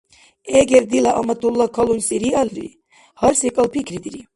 [0.59, 2.67] Эгер дила Аматулла калунси риалри,
[3.19, 4.21] гьар секӀал пикридири.